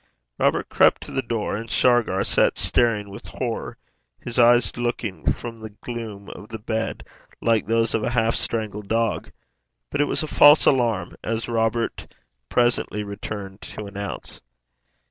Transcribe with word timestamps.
Robert 0.39 0.67
crept 0.67 1.01
to 1.03 1.11
the 1.11 1.21
door, 1.21 1.55
and 1.55 1.69
Shargar 1.69 2.23
sat 2.23 2.57
staring 2.57 3.11
with 3.11 3.27
horror, 3.27 3.77
his 4.19 4.39
eyes 4.39 4.75
looking 4.75 5.31
from 5.31 5.59
the 5.59 5.69
gloom 5.69 6.27
of 6.31 6.49
the 6.49 6.57
bed 6.57 7.03
like 7.39 7.67
those 7.67 7.93
of 7.93 8.01
a 8.03 8.09
half 8.09 8.33
strangled 8.33 8.87
dog. 8.87 9.31
But 9.91 10.01
it 10.01 10.05
was 10.05 10.23
a 10.23 10.27
false 10.27 10.65
alarm, 10.65 11.15
as 11.23 11.47
Robert 11.47 12.11
presently 12.49 13.03
returned 13.03 13.61
to 13.61 13.85
announce. 13.85 14.41